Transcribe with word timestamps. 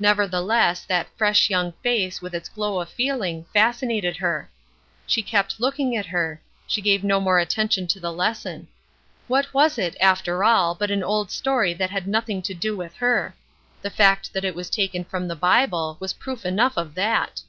Nevertheless 0.00 0.84
that 0.86 1.16
fresh 1.16 1.48
young 1.48 1.70
face, 1.84 2.20
with 2.20 2.34
its 2.34 2.48
glow 2.48 2.80
of 2.80 2.88
feeling, 2.88 3.46
fascinated 3.52 4.16
her. 4.16 4.50
She 5.06 5.22
kept 5.22 5.60
looking 5.60 5.96
at 5.96 6.06
her; 6.06 6.42
she 6.66 6.80
gave 6.80 7.04
no 7.04 7.20
more 7.20 7.38
attention 7.38 7.86
to 7.86 8.00
the 8.00 8.12
lesson. 8.12 8.66
What 9.28 9.54
was 9.54 9.78
it, 9.78 9.94
after 10.00 10.42
all, 10.42 10.74
but 10.74 10.90
an 10.90 11.04
old 11.04 11.30
story 11.30 11.74
that 11.74 11.90
had 11.90 12.08
nothing 12.08 12.42
to 12.42 12.54
do 12.54 12.76
with 12.76 12.94
her; 12.96 13.36
the 13.82 13.88
fact 13.90 14.32
that 14.32 14.44
it 14.44 14.56
was 14.56 14.68
taken 14.68 15.04
from 15.04 15.28
the 15.28 15.36
Bible 15.36 15.96
was 16.00 16.12
proof 16.12 16.44
enough 16.44 16.76
of 16.76 16.96
that. 16.96 17.42